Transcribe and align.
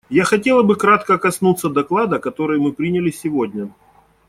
Я 0.09 0.23
хотела 0.23 0.63
бы 0.63 0.77
кратко 0.77 1.19
коснуться 1.19 1.69
доклада, 1.69 2.17
который 2.17 2.57
мы 2.59 2.73
приняли 2.73 3.11
сегодня. 3.11 3.69